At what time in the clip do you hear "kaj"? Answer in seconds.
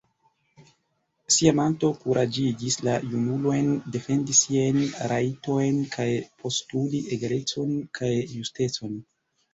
5.95-6.09, 8.01-8.13